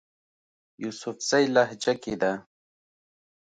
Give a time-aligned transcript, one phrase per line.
[0.81, 2.31] يوسفزئ لهجه کښې ده